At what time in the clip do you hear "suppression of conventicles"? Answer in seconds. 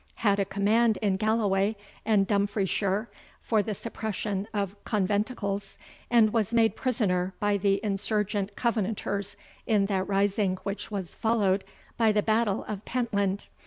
3.75-5.77